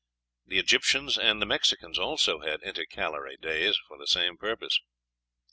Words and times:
The 0.47 0.57
Egyptians 0.57 1.15
and 1.15 1.37
Mexicans 1.47 1.99
also 1.99 2.39
had 2.39 2.63
intercalary 2.63 3.37
days 3.37 3.77
for 3.87 3.99
the 3.99 4.07
same 4.07 4.35
purpose. 4.35 4.79